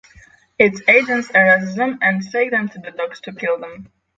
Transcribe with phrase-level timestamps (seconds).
[0.57, 3.91] Its agents arrest them and take them to the docks to kill them.